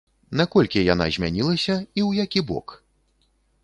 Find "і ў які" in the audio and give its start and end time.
1.81-2.47